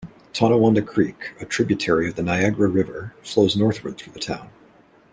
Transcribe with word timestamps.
Tonawanda 0.33 0.81
Creek, 0.81 1.33
a 1.39 1.45
tributary 1.45 2.09
of 2.09 2.15
the 2.15 2.23
Niagara 2.23 2.67
River, 2.67 3.13
flows 3.21 3.55
northward 3.55 3.99
through 3.99 4.13
the 4.13 4.19
town. 4.19 4.49